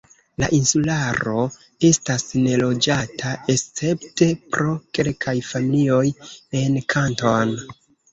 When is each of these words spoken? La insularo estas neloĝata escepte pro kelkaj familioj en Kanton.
La 0.41 0.47
insularo 0.57 1.41
estas 1.89 2.23
neloĝata 2.45 3.33
escepte 3.55 4.29
pro 4.55 4.73
kelkaj 4.99 5.35
familioj 5.49 6.03
en 6.63 6.81
Kanton. 6.95 7.55